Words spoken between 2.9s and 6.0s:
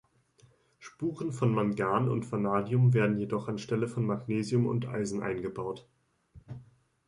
werden jedoch anstelle von Magnesium und Eisen eingebaut.